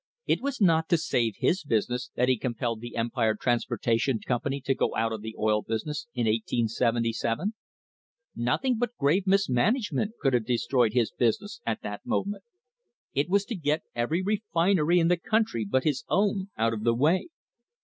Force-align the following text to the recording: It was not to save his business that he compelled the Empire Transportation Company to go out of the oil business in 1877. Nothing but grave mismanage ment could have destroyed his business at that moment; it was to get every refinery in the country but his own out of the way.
It 0.25 0.41
was 0.41 0.59
not 0.59 0.89
to 0.89 0.97
save 0.97 1.35
his 1.37 1.63
business 1.63 2.09
that 2.15 2.27
he 2.27 2.35
compelled 2.39 2.81
the 2.81 2.95
Empire 2.95 3.35
Transportation 3.35 4.19
Company 4.19 4.59
to 4.61 4.73
go 4.73 4.95
out 4.95 5.13
of 5.13 5.21
the 5.21 5.35
oil 5.37 5.61
business 5.61 6.07
in 6.15 6.25
1877. 6.25 7.53
Nothing 8.35 8.79
but 8.79 8.97
grave 8.97 9.27
mismanage 9.27 9.91
ment 9.93 10.13
could 10.19 10.33
have 10.33 10.47
destroyed 10.47 10.93
his 10.93 11.11
business 11.11 11.61
at 11.67 11.83
that 11.83 12.03
moment; 12.03 12.43
it 13.13 13.29
was 13.29 13.45
to 13.45 13.55
get 13.55 13.83
every 13.93 14.23
refinery 14.23 14.97
in 14.99 15.07
the 15.07 15.17
country 15.17 15.67
but 15.69 15.83
his 15.83 16.03
own 16.09 16.49
out 16.57 16.73
of 16.73 16.83
the 16.83 16.95
way. 16.95 17.27